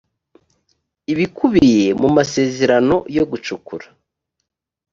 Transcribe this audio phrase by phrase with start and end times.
[1.11, 3.87] ibikubiye mu masezerano yo gucukura